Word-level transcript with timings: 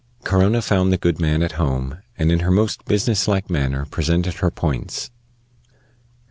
Corona 0.23 0.63
found 0.63 0.91
the 0.91 0.97
good 0.97 1.19
man 1.19 1.43
at 1.43 1.51
home, 1.61 1.99
and 2.17 2.31
in 2.31 2.39
her 2.39 2.49
most 2.49 2.85
business 2.85 3.27
like 3.27 3.51
manner 3.51 3.85
presented 3.85 4.33
her 4.37 4.49
points. 4.49 5.11